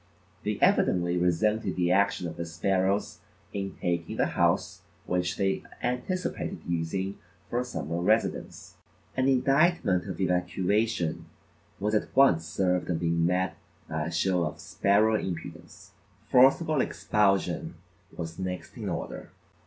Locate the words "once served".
12.15-12.89